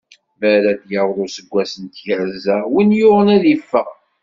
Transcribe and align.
Mi 0.39 0.47
ara 0.55 0.71
d-yaweḍ 0.79 1.17
useggas 1.25 1.73
n 1.83 1.85
tyerza, 1.95 2.57
win 2.71 2.91
yuɣen 2.99 3.27
ad 3.35 3.43
iffeɣ. 3.53 3.89